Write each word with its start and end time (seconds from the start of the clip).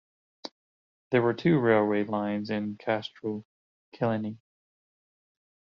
There 1.11 1.21
were 1.21 1.35
two 1.35 1.59
railway 1.59 2.05
lines 2.05 2.49
in 2.49 2.75
Kastro-Kyllini. 2.77 4.39